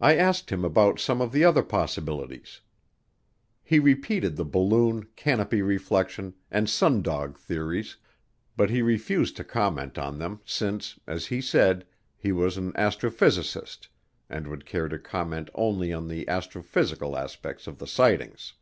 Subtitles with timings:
[0.00, 2.62] I asked him about some of the other possibilities.
[3.62, 7.96] He repeated the balloon, canopy reflection, and sundog theories
[8.56, 13.86] but he refused to comment on them since, as he said, he was an astrophysicist
[14.28, 18.54] and would care to comment only on the astrophysical aspects of the sightings.